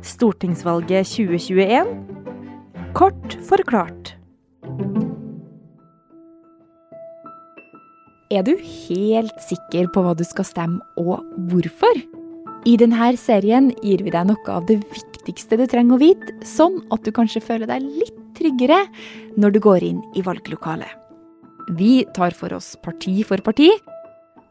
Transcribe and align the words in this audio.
Stortingsvalget 0.00 1.06
2021 1.06 1.90
kort 2.96 3.36
forklart. 3.46 4.14
Er 8.30 8.46
du 8.46 8.54
helt 8.56 9.36
sikker 9.42 9.90
på 9.92 10.04
hva 10.04 10.14
du 10.16 10.22
skal 10.24 10.46
stemme, 10.46 10.80
og 10.96 11.20
hvorfor? 11.50 12.00
I 12.68 12.76
denne 12.80 13.10
serien 13.18 13.70
gir 13.82 14.04
vi 14.04 14.12
deg 14.14 14.28
noe 14.28 14.54
av 14.54 14.66
det 14.68 14.78
viktigste 14.92 15.58
du 15.58 15.66
trenger 15.68 15.96
å 15.96 16.02
vite, 16.02 16.36
sånn 16.46 16.78
at 16.94 17.04
du 17.04 17.12
kanskje 17.16 17.42
føler 17.44 17.68
deg 17.68 17.84
litt 17.84 18.18
tryggere 18.38 18.84
når 19.40 19.56
du 19.56 19.62
går 19.64 19.84
inn 19.84 20.02
i 20.16 20.24
valglokalet. 20.24 20.92
Vi 21.76 22.04
tar 22.16 22.34
for 22.36 22.54
oss 22.56 22.72
parti 22.82 23.20
for 23.26 23.42
parti, 23.44 23.68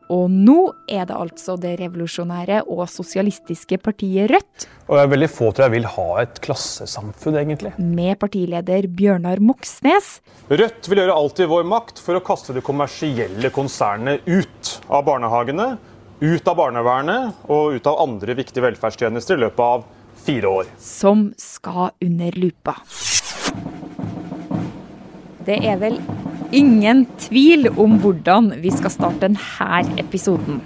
og 0.09 0.31
nå 0.33 0.57
er 0.89 1.05
det 1.05 1.13
altså 1.13 1.53
det 1.61 1.75
revolusjonære 1.83 2.63
og 2.65 2.87
sosialistiske 2.89 3.77
partiet 3.83 4.31
Rødt. 4.31 4.65
Og 4.89 4.97
jeg 4.97 5.05
er 5.05 5.11
veldig 5.11 5.29
få 5.29 5.51
tror 5.53 5.67
jeg 5.67 5.75
vil 5.75 5.85
ha 5.93 6.07
et 6.23 6.39
klassesamfunn, 6.41 7.37
egentlig. 7.37 7.75
Med 7.77 8.17
partileder 8.21 8.87
Bjørnar 8.89 9.41
Moxnes. 9.43 10.15
Rødt 10.49 10.89
vil 10.89 11.03
gjøre 11.03 11.17
alt 11.21 11.41
i 11.43 11.47
vår 11.49 11.67
makt 11.69 12.01
for 12.01 12.17
å 12.17 12.23
kaste 12.25 12.55
de 12.57 12.63
kommersielle 12.65 13.53
konsernet 13.53 14.25
ut 14.25 14.73
av 14.89 15.05
barnehagene, 15.11 15.69
ut 16.19 16.49
av 16.49 16.57
barnevernet 16.57 17.45
og 17.47 17.77
ut 17.77 17.89
av 17.91 18.01
andre 18.01 18.35
viktige 18.41 18.65
velferdstjenester 18.65 19.37
i 19.37 19.43
løpet 19.45 19.61
av 19.65 19.85
fire 20.25 20.55
år. 20.61 20.73
Som 20.81 21.29
skal 21.37 21.93
under 22.01 22.41
lupa. 22.41 22.79
Det 25.45 25.61
er 25.65 25.77
vel 25.81 26.01
ingen 26.51 27.05
tvil 27.19 27.69
om 27.77 27.97
hvordan 28.01 28.53
vi 28.61 28.71
skal 28.73 28.93
starte 28.93 29.27
denne 29.27 29.81
episoden. 30.01 30.61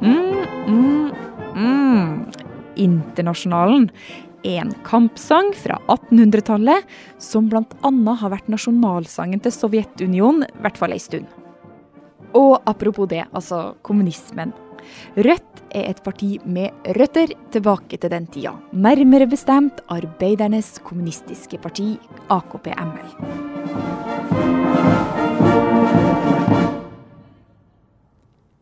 Mm, 0.00 0.40
mm, 0.66 1.10
mm. 1.56 2.08
Internasjonalen 2.80 3.90
er 4.46 4.62
en 4.62 4.72
kampsang 4.86 5.52
fra 5.56 5.76
1800-tallet 5.92 6.88
som 7.20 7.50
bl.a. 7.52 7.92
har 8.22 8.32
vært 8.32 8.48
nasjonalsangen 8.48 9.42
til 9.44 9.52
Sovjetunionen, 9.52 10.48
i 10.48 10.64
hvert 10.64 10.80
fall 10.80 10.96
ei 10.96 11.02
stund. 11.02 11.28
Og 12.36 12.60
apropos 12.70 13.10
det, 13.10 13.26
altså 13.34 13.74
kommunismen. 13.84 14.54
Rødt 15.18 15.49
er 15.74 15.90
et 15.90 16.02
parti 16.04 16.38
med 16.44 16.70
røtter 16.96 17.32
tilbake 17.52 17.98
til 18.00 18.12
den 18.12 18.26
tida. 18.32 18.54
Nærmere 18.72 19.28
bestemt 19.30 19.82
Arbeidernes 19.88 20.78
kommunistiske 20.84 21.58
parti, 21.58 21.98
AKP-ML. 22.30 23.14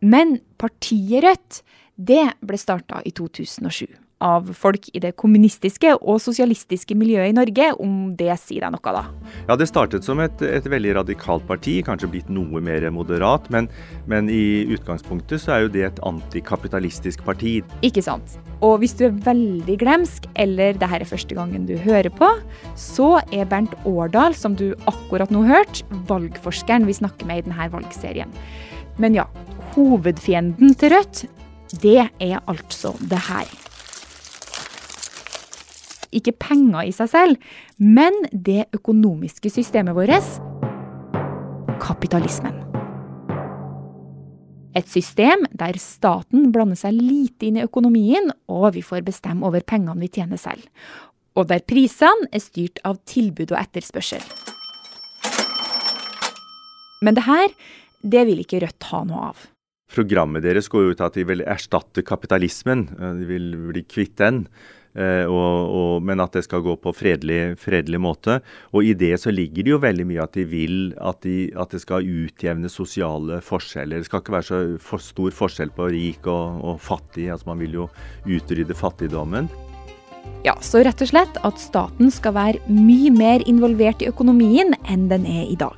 Men 0.01 0.39
partiet 0.57 1.23
Rødt, 1.23 1.63
det 1.95 2.23
ble 2.45 2.57
starta 2.57 3.01
i 3.05 3.11
2007 3.11 4.08
av 4.19 4.51
folk 4.55 4.89
i 4.93 5.01
det 5.03 5.13
kommunistiske 5.19 5.93
og 5.99 6.19
sosialistiske 6.21 6.95
miljøet 6.97 7.31
i 7.31 7.35
Norge, 7.35 7.69
om 7.79 8.13
det 8.19 8.35
sier 8.41 8.65
deg 8.65 8.73
noe, 8.75 8.93
da? 8.95 9.03
Ja, 9.47 9.55
Det 9.59 9.69
startet 9.69 10.07
som 10.07 10.19
et, 10.23 10.41
et 10.43 10.65
veldig 10.67 10.95
radikalt 10.99 11.45
parti, 11.47 11.79
kanskje 11.85 12.11
blitt 12.11 12.31
noe 12.31 12.61
mer 12.63 12.83
moderat. 12.91 13.47
Men, 13.53 13.69
men, 14.11 14.29
i 14.29 14.67
utgangspunktet 14.75 15.43
så 15.43 15.55
er 15.55 15.63
jo 15.63 15.73
det 15.73 15.85
et 15.87 16.01
antikapitalistisk 16.05 17.23
parti. 17.27 17.59
Ikke 17.85 18.03
sant. 18.03 18.37
Og 18.65 18.81
hvis 18.81 18.95
du 18.99 19.05
er 19.07 19.19
veldig 19.25 19.77
glemsk, 19.79 20.27
eller 20.39 20.75
det 20.75 20.89
her 20.91 21.03
er 21.03 21.09
første 21.09 21.37
gangen 21.37 21.67
du 21.69 21.77
hører 21.79 22.11
på, 22.11 22.29
så 22.79 23.17
er 23.31 23.47
Bernt 23.49 23.75
Årdal, 23.87 24.35
som 24.35 24.57
du 24.59 24.73
akkurat 24.89 25.31
nå 25.31 25.45
hørte, 25.47 25.87
valgforskeren 26.11 26.87
vi 26.89 26.97
snakker 26.99 27.29
med 27.29 27.43
i 27.43 27.47
denne 27.47 27.71
valgserien. 27.71 28.35
Men 28.99 29.15
ja, 29.15 29.29
hovedfienden 29.77 30.75
til 30.75 30.95
Rødt, 30.97 31.25
det 31.79 32.09
er 32.19 32.39
altså 32.49 32.95
det 33.07 33.21
her 33.29 33.68
ikke 36.15 36.35
penger 36.39 36.87
i 36.87 36.93
seg 36.95 37.11
selv, 37.11 37.51
men 37.77 38.15
det 38.31 38.67
økonomiske 38.75 39.51
systemet 39.53 39.97
vårt 39.97 40.31
kapitalismen. 41.79 42.57
Et 44.77 44.85
system 44.87 45.47
der 45.57 45.79
staten 45.81 46.51
blander 46.53 46.77
seg 46.77 46.97
lite 46.97 47.47
inn 47.47 47.57
i 47.57 47.65
økonomien, 47.65 48.29
og 48.51 48.75
vi 48.75 48.83
får 48.85 49.05
bestemme 49.07 49.47
over 49.47 49.65
pengene 49.65 49.97
vi 50.03 50.11
tjener 50.19 50.39
selv. 50.39 50.65
Og 51.37 51.47
der 51.49 51.63
prisene 51.65 52.29
er 52.33 52.43
styrt 52.43 52.81
av 52.85 52.99
tilbud 53.09 53.53
og 53.53 53.59
etterspørsel. 53.61 54.23
Men 57.05 57.15
det 57.15 57.25
her, 57.25 57.47
det 58.03 58.25
vil 58.27 58.43
ikke 58.43 58.59
Rødt 58.65 58.89
ha 58.91 59.05
noe 59.07 59.31
av. 59.31 59.47
Programmet 59.89 60.43
deres 60.45 60.67
går 60.69 60.91
ut 60.91 60.99
til 60.99 61.07
at 61.07 61.15
de 61.17 61.25
vil 61.25 61.41
erstatte 61.47 62.03
kapitalismen. 62.05 62.85
De 63.17 63.25
vil 63.25 63.55
bli 63.71 63.81
kvitt 63.89 64.19
den. 64.21 64.43
Eh, 64.97 65.25
og, 65.29 65.69
og, 65.69 65.91
men 66.05 66.21
at 66.23 66.33
det 66.33 66.43
skal 66.47 66.63
gå 66.65 66.73
på 66.81 66.93
fredelig, 66.97 67.59
fredelig, 67.61 67.99
måte. 68.01 68.39
Og 68.73 68.87
i 68.87 68.95
det 68.97 69.13
så 69.21 69.33
ligger 69.33 69.65
det 69.65 69.73
jo 69.75 69.81
veldig 69.83 70.05
mye 70.09 70.25
at 70.25 70.35
de 70.37 70.45
vil 70.49 70.77
at, 70.97 71.21
de, 71.25 71.51
at 71.53 71.75
det 71.75 71.83
skal 71.83 72.07
utjevne 72.07 72.71
sosiale 72.73 73.39
forskjeller. 73.45 74.01
Det 74.01 74.09
skal 74.09 74.23
ikke 74.23 74.37
være 74.39 74.49
så 74.49 74.61
for 74.83 75.03
stor 75.03 75.35
forskjell 75.35 75.73
på 75.75 75.89
rik 75.93 76.29
og, 76.29 76.61
og 76.65 76.79
fattig. 76.81 77.29
altså 77.29 77.51
Man 77.51 77.61
vil 77.61 77.81
jo 77.83 77.89
utrydde 78.25 78.77
fattigdommen. 78.77 79.49
Ja, 80.45 80.55
så 80.63 80.81
rett 80.85 81.01
og 81.03 81.09
slett 81.11 81.39
at 81.45 81.59
staten 81.61 82.11
skal 82.13 82.35
være 82.37 82.71
mye 82.71 83.11
mer 83.13 83.43
involvert 83.49 84.01
i 84.03 84.09
økonomien 84.09 84.73
enn 84.87 85.09
den 85.11 85.27
er 85.27 85.45
i 85.49 85.57
dag. 85.59 85.77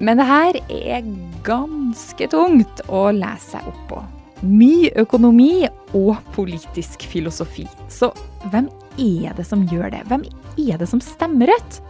Men 0.00 0.16
det 0.16 0.28
her 0.30 0.56
er 0.70 1.10
ganske 1.44 2.30
tungt 2.32 2.80
å 2.88 3.10
lese 3.12 3.58
seg 3.58 3.68
opp 3.68 3.84
på 3.90 4.00
mye 4.46 4.90
økonomi 5.00 5.68
og 5.96 6.16
politisk 6.34 7.04
filosofi. 7.10 7.66
Så 7.92 8.12
hvem 8.50 8.70
er 8.98 9.36
det 9.36 9.46
som 9.48 9.66
gjør 9.68 9.90
det? 9.92 10.04
Hvem 10.08 10.24
er 10.60 10.80
det 10.80 10.88
som 10.90 11.02
stemmer 11.04 11.52
rødt? 11.52 11.80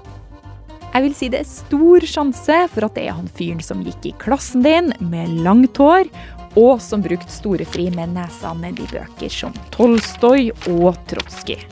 Jeg 0.91 1.05
vil 1.05 1.15
si 1.15 1.29
det 1.31 1.45
er 1.45 1.47
stor 1.47 2.03
sjanse 2.03 2.57
for 2.73 2.89
at 2.89 2.97
det 2.99 3.07
er 3.07 3.15
han 3.15 3.31
fyren 3.31 3.63
som 3.63 3.85
gikk 3.87 4.11
i 4.11 4.17
klassen 4.19 4.65
din 4.67 4.91
med 5.13 5.31
langt 5.45 5.79
hår, 5.79 6.11
og 6.59 6.81
som 6.83 7.03
brukte 7.05 7.31
storefri 7.31 7.87
med 7.95 8.17
nesa 8.17 8.51
nedi 8.59 8.89
bøker 8.91 9.31
som 9.31 9.55
Tolstoy 9.71 10.51
og 10.73 10.99
Trotskij. 11.07 11.63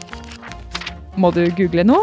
Må 1.18 1.32
du 1.34 1.48
google 1.58 1.82
nå? 1.82 1.98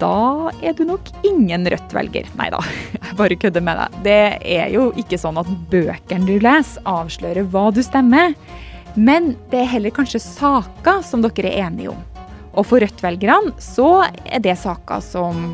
Da 0.00 0.50
er 0.64 0.72
du 0.76 0.84
nok 0.88 1.10
ingen 1.26 1.66
Rødt-velger. 1.68 2.28
Nei 2.38 2.48
da, 2.52 2.60
jeg 2.94 3.18
bare 3.18 3.38
kødder 3.40 3.64
med 3.64 3.80
deg. 3.80 3.98
Det 4.06 4.20
er 4.56 4.72
jo 4.72 4.88
ikke 5.00 5.20
sånn 5.20 5.40
at 5.40 5.50
bøkene 5.72 6.28
du 6.28 6.38
leser, 6.40 6.80
avslører 6.88 7.48
hva 7.52 7.68
du 7.74 7.82
stemmer. 7.84 8.32
Men 8.94 9.34
det 9.50 9.64
er 9.64 9.72
heller 9.74 9.94
kanskje 9.94 10.22
saker 10.22 11.02
som 11.04 11.24
dere 11.24 11.50
er 11.50 11.66
enige 11.66 11.92
om. 11.92 12.02
Og 12.54 12.68
for 12.70 12.82
Rødt-velgerne 12.82 13.52
så 13.62 14.06
er 14.06 14.42
det 14.42 14.56
saker 14.60 15.02
som 15.02 15.52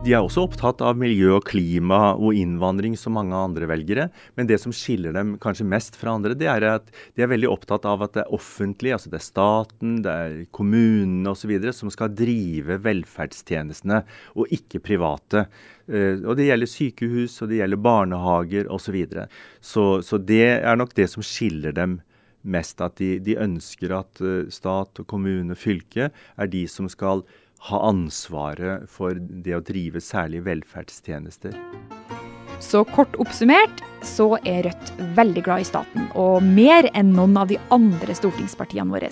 de 0.00 0.14
er 0.16 0.24
også 0.24 0.46
opptatt 0.46 0.80
av 0.80 0.96
miljø 0.96 1.34
og 1.36 1.44
klima 1.44 2.14
og 2.14 2.32
innvandring 2.32 2.94
som 2.96 3.12
mange 3.18 3.36
andre 3.36 3.66
velgere. 3.68 4.06
Men 4.38 4.48
det 4.48 4.56
som 4.62 4.72
skiller 4.72 5.12
dem 5.12 5.34
kanskje 5.42 5.66
mest 5.68 5.98
fra 6.00 6.14
andre, 6.16 6.32
det 6.38 6.48
er 6.48 6.64
at 6.70 6.86
de 6.88 7.24
er 7.24 7.28
veldig 7.28 7.50
opptatt 7.52 7.84
av 7.88 8.06
at 8.06 8.14
det 8.16 8.22
er 8.22 8.32
offentlig, 8.32 8.94
altså 8.96 9.12
det 9.12 9.18
er 9.20 9.26
staten, 9.26 9.98
det 10.06 10.14
er 10.14 10.38
kommunene 10.56 11.34
osv. 11.34 11.52
som 11.76 11.92
skal 11.92 12.14
drive 12.16 12.78
velferdstjenestene, 12.80 14.00
og 14.40 14.54
ikke 14.56 14.80
private. 14.88 15.44
Uh, 15.84 16.24
og 16.24 16.32
Det 16.38 16.48
gjelder 16.48 16.72
sykehus, 16.72 17.36
og 17.42 17.52
det 17.52 17.60
gjelder 17.60 17.84
barnehager 17.84 18.72
osv. 18.72 18.88
Så, 18.88 18.96
videre. 18.96 19.26
så 19.60 19.84
Så 20.00 20.16
det 20.16 20.64
er 20.64 20.80
nok 20.80 20.96
det 20.96 21.10
som 21.12 21.22
skiller 21.22 21.76
dem 21.76 22.00
mest. 22.40 22.80
At 22.80 22.96
de, 22.96 23.18
de 23.20 23.36
ønsker 23.36 23.92
at 24.00 24.24
uh, 24.24 24.48
stat, 24.48 24.96
og 24.96 25.06
kommune, 25.06 25.54
fylke 25.54 26.08
er 26.08 26.46
de 26.48 26.64
som 26.72 26.88
skal 26.88 27.26
ha 27.68 27.80
ansvaret 27.90 28.88
for 28.88 29.18
det 29.18 29.56
å 29.56 29.64
drive 29.64 30.00
særlig 30.00 30.44
velferdstjenester. 30.46 31.56
Så 32.60 32.82
kort 32.92 33.16
oppsummert 33.20 33.80
så 34.04 34.34
er 34.48 34.66
Rødt 34.68 34.92
veldig 35.16 35.42
glad 35.44 35.64
i 35.64 35.68
staten, 35.68 36.08
og 36.16 36.44
mer 36.44 36.88
enn 36.96 37.14
noen 37.16 37.36
av 37.40 37.48
de 37.52 37.58
andre 37.72 38.16
stortingspartiene 38.16 38.92
våre. 38.92 39.10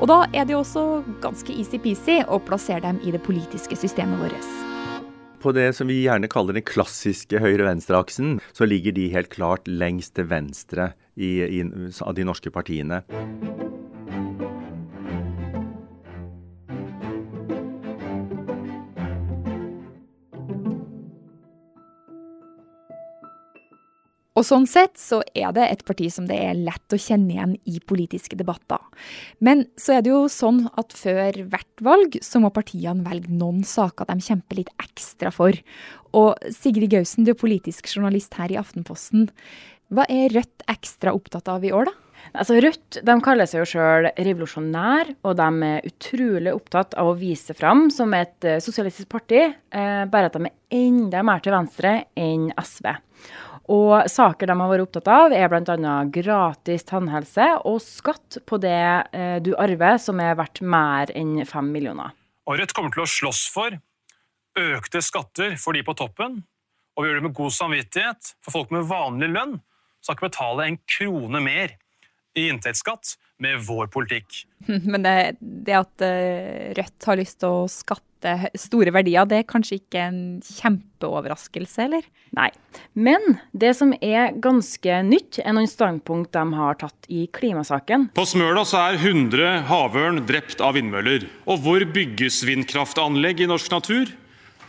Og 0.00 0.08
da 0.10 0.22
er 0.34 0.48
det 0.48 0.56
også 0.56 1.02
ganske 1.22 1.52
easy-peasy 1.54 2.22
å 2.26 2.40
plassere 2.42 2.82
dem 2.84 3.00
i 3.06 3.12
det 3.14 3.22
politiske 3.24 3.76
systemet 3.78 4.20
vårt. 4.24 4.48
På 5.42 5.52
det 5.54 5.72
som 5.74 5.88
vi 5.90 6.04
gjerne 6.04 6.30
kaller 6.30 6.54
den 6.54 6.64
klassiske 6.66 7.40
høyre-venstre-aksen, 7.42 8.36
så 8.54 8.66
ligger 8.66 8.94
de 8.94 9.08
helt 9.10 9.30
klart 9.32 9.66
lengst 9.66 10.14
til 10.14 10.28
venstre 10.30 10.92
i, 11.18 11.42
i, 11.42 11.62
av 11.98 12.14
de 12.14 12.26
norske 12.26 12.52
partiene. 12.54 13.02
Og 24.32 24.46
sånn 24.48 24.64
sett 24.70 24.96
så 24.96 25.20
er 25.36 25.52
det 25.52 25.66
et 25.68 25.82
parti 25.84 26.06
som 26.12 26.24
det 26.28 26.38
er 26.40 26.56
lett 26.56 26.94
å 26.94 27.00
kjenne 27.00 27.34
igjen 27.34 27.56
i 27.68 27.82
politiske 27.84 28.38
debatter. 28.38 28.80
Men 29.44 29.66
så 29.76 29.98
er 29.98 30.04
det 30.04 30.12
jo 30.14 30.22
sånn 30.32 30.64
at 30.80 30.94
før 30.96 31.42
hvert 31.52 31.84
valg 31.84 32.16
så 32.24 32.40
må 32.40 32.52
partiene 32.54 33.04
velge 33.04 33.32
noen 33.32 33.60
saker 33.66 34.08
de 34.08 34.24
kjemper 34.24 34.62
litt 34.62 34.72
ekstra 34.80 35.32
for. 35.34 35.58
Og 36.16 36.40
Sigrid 36.54 36.94
Gausen, 36.94 37.26
du 37.28 37.34
er 37.34 37.42
politisk 37.42 37.90
journalist 37.92 38.38
her 38.40 38.54
i 38.54 38.60
Aftenposten. 38.60 39.28
Hva 39.92 40.08
er 40.08 40.32
Rødt 40.32 40.64
ekstra 40.72 41.12
opptatt 41.12 41.52
av 41.52 41.64
i 41.68 41.74
år, 41.76 41.90
da? 41.90 41.98
Altså 42.38 42.56
Rødt 42.62 43.00
de 43.04 43.14
kaller 43.20 43.48
seg 43.50 43.60
jo 43.60 43.68
sjøl 43.74 44.08
revolusjonær, 44.14 45.10
og 45.26 45.36
de 45.36 45.48
er 45.68 45.88
utrolig 45.88 46.52
opptatt 46.54 46.94
av 46.96 47.10
å 47.10 47.16
vise 47.18 47.52
fram 47.58 47.88
som 47.92 48.14
et 48.16 48.46
uh, 48.48 48.60
sosialistisk 48.62 49.10
parti, 49.12 49.42
uh, 49.50 50.04
bare 50.08 50.30
at 50.30 50.38
de 50.38 50.48
er 50.48 50.78
enda 50.78 51.20
mer 51.26 51.42
til 51.44 51.52
venstre 51.52 51.96
enn 52.16 52.48
SV. 52.56 52.88
Og 53.70 54.08
saker 54.10 54.50
de 54.50 54.56
har 54.58 54.70
vært 54.72 54.84
opptatt 54.86 55.10
av, 55.12 55.34
er 55.36 55.50
bl.a. 55.52 55.94
gratis 56.10 56.86
tannhelse 56.88 57.46
og 57.68 57.78
skatt 57.84 58.40
på 58.48 58.58
det 58.62 58.82
uh, 59.14 59.38
du 59.44 59.52
arver 59.54 60.00
som 60.02 60.18
er 60.22 60.34
verdt 60.38 60.62
mer 60.66 61.12
enn 61.14 61.44
fem 61.46 61.70
millioner. 61.70 62.16
Og 62.50 62.58
Rødt 62.58 62.74
kommer 62.74 62.90
til 62.94 63.04
å 63.04 63.10
slåss 63.10 63.44
for 63.54 63.78
økte 64.58 65.00
skatter 65.04 65.54
for 65.60 65.76
de 65.76 65.84
på 65.86 65.94
toppen, 65.96 66.42
og 66.92 67.04
vi 67.04 67.08
gjør 67.08 67.20
det 67.20 67.26
med 67.28 67.36
god 67.38 67.54
samvittighet, 67.56 68.34
for 68.44 68.58
folk 68.58 68.74
med 68.74 68.88
vanlig 68.90 69.30
lønn 69.32 69.54
skal 70.02 70.16
ikke 70.16 70.28
betale 70.28 70.66
en 70.66 70.80
krone 70.90 71.40
mer 71.44 71.76
i 72.38 72.48
inntektsskatt 72.48 73.16
med 73.42 73.60
vår 73.66 73.90
politikk. 73.92 74.44
Men 74.92 75.02
det, 75.04 75.36
det, 75.40 75.76
at 75.76 76.04
eh, 76.06 76.72
Rødt 76.78 77.08
har 77.08 77.18
lyst 77.20 77.40
til 77.42 77.62
å 77.62 77.68
skatte 77.70 78.52
store 78.54 78.92
verdier, 78.94 79.26
det 79.26 79.40
er 79.40 79.48
kanskje 79.50 79.80
ikke 79.80 80.02
en 80.06 80.18
kjempeoverraskelse, 80.46 81.88
eller? 81.88 82.06
Nei. 82.38 82.48
Men 82.94 83.36
det 83.50 83.72
som 83.76 83.90
er 83.98 84.36
ganske 84.40 85.00
nytt, 85.08 85.40
er 85.42 85.56
noen 85.56 85.68
standpunkt 85.68 86.30
de 86.36 86.44
har 86.54 86.78
tatt 86.80 87.10
i 87.10 87.26
klimasaken. 87.34 88.12
På 88.14 88.24
Smøla 88.28 88.62
så 88.68 88.84
er 88.86 89.00
100 89.00 89.66
havørn 89.68 90.22
drept 90.28 90.62
av 90.62 90.78
vindmøller. 90.78 91.26
Og 91.50 91.66
hvor 91.66 91.84
bygges 91.98 92.44
vindkraftanlegg 92.46 93.42
i 93.42 93.50
norsk 93.50 93.74
natur? 93.74 94.14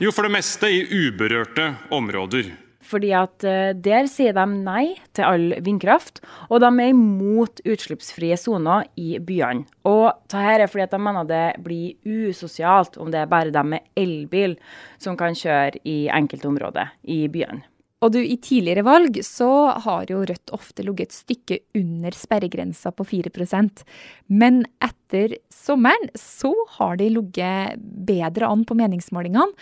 Jo, 0.01 0.09
for 0.09 0.25
det 0.25 0.33
meste 0.33 0.73
i 0.73 0.81
uberørte 0.89 1.75
områder. 1.93 2.49
Fordi 2.83 3.11
at 3.15 3.45
eh, 3.47 3.71
der 3.79 4.07
sier 4.11 4.35
de 4.35 4.45
nei 4.51 4.95
til 5.15 5.27
all 5.27 5.57
vindkraft, 5.63 6.21
og 6.49 6.63
de 6.63 6.69
er 6.69 6.91
imot 6.91 7.63
utslippsfrie 7.63 8.37
soner 8.39 8.87
i 8.99 9.17
byene. 9.23 9.67
Og 9.87 10.09
dette 10.27 10.55
er 10.63 10.67
fordi 10.67 10.87
at 10.87 10.95
de 10.95 11.01
mener 11.03 11.29
det 11.29 11.43
blir 11.63 11.95
usosialt 12.03 12.99
om 12.99 13.11
det 13.13 13.23
er 13.23 13.31
bare 13.31 13.53
dem 13.53 13.75
med 13.75 13.93
elbil 13.99 14.57
som 15.01 15.17
kan 15.19 15.37
kjøre 15.37 15.79
i 15.87 16.03
enkelte 16.11 16.49
områder 16.51 16.91
i 17.03 17.23
byene. 17.31 17.63
Og 18.03 18.11
du, 18.11 18.19
I 18.19 18.35
tidligere 18.43 18.83
valg 18.83 19.21
så 19.23 19.49
har 19.85 20.09
jo 20.11 20.25
Rødt 20.27 20.51
ofte 20.55 20.83
ligget 20.83 21.11
et 21.11 21.15
stykke 21.15 21.59
under 21.79 22.15
sperregrensa 22.15 22.91
på 22.91 23.05
4% 23.07 23.83
Men 24.27 24.63
etter 24.83 25.37
sommeren 25.53 26.11
så 26.19 26.51
har 26.77 26.99
de 26.99 27.07
ligget 27.15 27.79
bedre 27.79 28.49
an 28.51 28.65
på 28.67 28.75
meningsmålingene. 28.75 29.55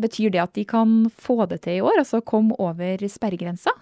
Betyr 0.00 0.32
det 0.34 0.42
at 0.42 0.54
de 0.56 0.64
kan 0.68 1.06
få 1.08 1.46
det 1.48 1.62
til 1.64 1.78
i 1.78 1.84
år, 1.84 2.02
altså 2.02 2.20
komme 2.20 2.56
over 2.60 3.00
sperregrensa? 3.08 3.72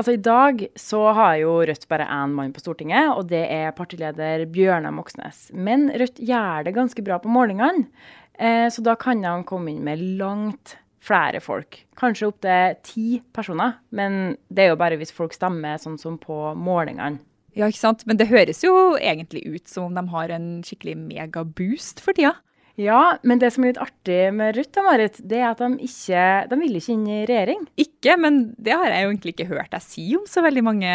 Altså 0.00 0.16
I 0.16 0.22
dag 0.24 0.62
så 0.78 1.00
har 1.14 1.36
jo 1.38 1.60
Rødt 1.62 1.84
bare 1.90 2.08
én 2.10 2.32
mann 2.34 2.54
på 2.54 2.62
Stortinget, 2.62 3.12
og 3.14 3.28
det 3.30 3.44
er 3.46 3.74
partileder 3.76 4.46
Bjørnar 4.50 4.94
Moxnes. 4.94 5.50
Men 5.54 5.90
Rødt 5.94 6.18
gjør 6.18 6.66
det 6.66 6.74
ganske 6.74 7.04
bra 7.06 7.20
på 7.22 7.30
målingene, 7.30 7.86
eh, 8.34 8.66
så 8.72 8.82
da 8.82 8.96
kan 8.98 9.22
de 9.22 9.34
komme 9.46 9.70
inn 9.70 9.84
med 9.86 10.02
langt 10.18 10.76
flere 11.02 11.38
folk. 11.42 11.84
Kanskje 11.98 12.30
opptil 12.30 12.78
ti 12.86 13.06
personer, 13.34 13.76
men 13.90 14.36
det 14.50 14.64
er 14.64 14.72
jo 14.72 14.80
bare 14.80 14.98
hvis 14.98 15.14
folk 15.14 15.34
stemmer 15.36 15.78
sånn 15.82 15.98
som 16.00 16.18
på 16.18 16.54
målingene. 16.58 17.20
Ja, 17.54 17.68
ikke 17.68 17.82
sant. 17.82 18.06
Men 18.08 18.16
det 18.16 18.30
høres 18.30 18.62
jo 18.64 18.96
egentlig 18.96 19.44
ut 19.44 19.68
som 19.68 19.90
om 19.90 19.98
de 19.98 20.06
har 20.08 20.32
en 20.32 20.48
skikkelig 20.64 20.96
megaboost 20.96 22.00
for 22.00 22.16
tida. 22.16 22.38
Ja, 22.80 23.18
men 23.22 23.40
det 23.42 23.50
som 23.52 23.64
er 23.64 23.72
litt 23.72 23.82
artig 23.82 24.20
med 24.36 24.56
Rødt, 24.56 24.78
Marit, 24.86 25.18
det 25.28 25.42
er 25.42 25.50
at 25.50 25.60
de 25.60 25.84
ikke 25.84 26.22
de 26.48 26.58
vil 26.62 26.78
ikke 26.78 26.94
inn 26.94 27.04
i 27.04 27.20
regjering. 27.28 27.66
Ikke, 27.80 28.16
men 28.20 28.40
det 28.56 28.78
har 28.78 28.88
jeg 28.88 29.04
jo 29.04 29.12
egentlig 29.12 29.34
ikke 29.36 29.50
hørt 29.52 29.74
deg 29.74 29.84
si 29.84 30.06
om 30.16 30.24
så 30.28 30.44
veldig 30.44 30.64
mange 30.64 30.94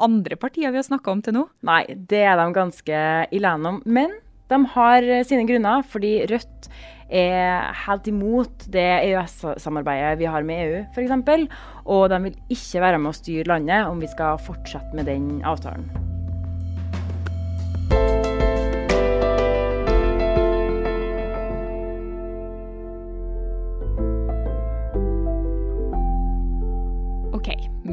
andre 0.00 0.38
partier 0.40 0.72
vi 0.72 0.80
har 0.80 0.86
snakka 0.86 1.12
om 1.12 1.22
til 1.24 1.36
nå. 1.36 1.44
Nei, 1.66 1.82
det 2.10 2.22
er 2.24 2.38
de 2.38 2.46
ganske 2.56 3.02
i 3.30 3.42
land 3.42 3.68
om. 3.68 3.82
Men 3.84 4.14
de 4.50 4.62
har 4.74 5.10
sine 5.26 5.46
grunner, 5.48 5.84
fordi 5.86 6.14
Rødt 6.30 6.70
er 7.10 7.72
helt 7.86 8.06
imot 8.06 8.68
det 8.70 8.86
EØS-samarbeidet 9.02 10.18
vi 10.20 10.30
har 10.30 10.46
med 10.46 10.62
EU, 10.62 10.84
f.eks. 10.94 11.48
Og 11.90 12.06
de 12.12 12.22
vil 12.28 12.38
ikke 12.54 12.84
være 12.86 13.02
med 13.02 13.12
å 13.12 13.18
styre 13.18 13.50
landet 13.50 13.90
om 13.90 14.02
vi 14.02 14.10
skal 14.10 14.38
fortsette 14.46 14.94
med 14.94 15.10
den 15.10 15.42
avtalen. 15.46 16.09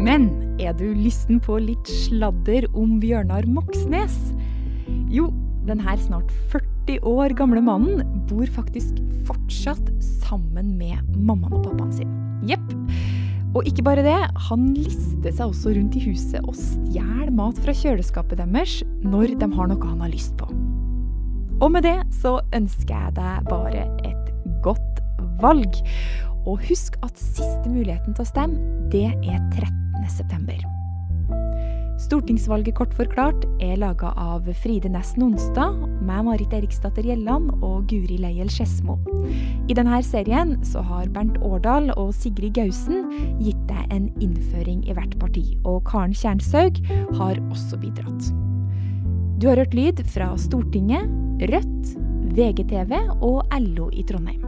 Men 0.07 0.29
er 0.63 0.71
du 0.77 0.85
lysten 0.95 1.41
på 1.43 1.57
litt 1.59 1.89
sladder 2.05 2.63
om 2.79 2.95
Bjørnar 3.01 3.43
Moxnes? 3.51 4.15
Jo, 5.11 5.25
denne 5.67 5.95
snart 5.99 6.29
40 6.53 7.01
år 7.03 7.33
gamle 7.35 7.59
mannen 7.59 8.05
bor 8.29 8.47
faktisk 8.55 9.01
fortsatt 9.27 9.89
sammen 10.23 10.77
med 10.79 11.01
mammaen 11.17 11.57
og 11.57 11.65
pappaen 11.65 11.91
sin. 11.97 12.13
Jepp. 12.47 12.71
Og 13.51 13.67
ikke 13.67 13.83
bare 13.83 14.05
det, 14.05 14.15
han 14.47 14.69
lister 14.77 15.33
seg 15.33 15.49
også 15.49 15.73
rundt 15.75 15.97
i 15.99 16.05
huset 16.05 16.39
og 16.45 16.55
stjeler 16.55 17.33
mat 17.35 17.59
fra 17.65 17.75
kjøleskapet 17.75 18.39
deres 18.39 18.77
når 19.03 19.35
de 19.41 19.49
har 19.57 19.71
noe 19.73 19.89
han 19.89 20.05
har 20.05 20.13
lyst 20.13 20.37
på. 20.39 20.47
Og 21.57 21.73
med 21.73 21.83
det 21.83 21.97
så 22.15 22.37
ønsker 22.55 22.95
jeg 22.95 23.17
deg 23.17 23.51
bare 23.51 23.83
et 24.07 24.31
godt 24.63 25.03
valg. 25.43 25.81
Og 26.47 26.63
husk 26.69 26.95
at 27.03 27.19
siste 27.19 27.67
muligheten 27.67 28.15
til 28.15 28.23
å 28.23 28.31
stemme, 28.31 28.87
det 28.93 29.09
er 29.11 29.51
13.9. 30.03 30.77
Stortingsvalget 31.97 32.75
kort 32.77 32.93
forklart 32.93 33.45
er 33.63 33.79
laga 33.81 34.11
av 34.21 34.45
Fride 34.61 34.89
Næss 34.93 35.15
Nonstad, 35.17 35.79
meg 36.05 36.27
Marit 36.27 36.53
Eriksdatter 36.53 37.07
Gjelland 37.07 37.49
og 37.65 37.87
Guri 37.89 38.19
Leiel 38.21 38.51
Skedsmo. 38.53 38.99
I 39.65 39.75
denne 39.75 39.97
serien 40.05 40.53
så 40.67 40.83
har 40.85 41.09
Bernt 41.15 41.39
Årdal 41.41 41.89
og 41.97 42.13
Sigrid 42.15 42.53
Gausen 42.59 43.09
gitt 43.41 43.63
deg 43.71 43.95
en 43.95 44.11
innføring 44.21 44.85
i 44.85 44.93
hvert 44.93 45.17
parti, 45.19 45.45
og 45.65 45.81
Karen 45.89 46.13
Kjernshaug 46.13 46.77
har 47.17 47.41
også 47.49 47.81
bidratt. 47.81 48.29
Du 49.41 49.49
har 49.49 49.57
hørt 49.57 49.75
lyd 49.77 50.05
fra 50.13 50.31
Stortinget, 50.37 51.09
Rødt, 51.49 51.97
VGTV 52.37 52.93
og 53.25 53.41
LO 53.57 53.89
i 53.93 54.05
Trondheim. 54.05 54.46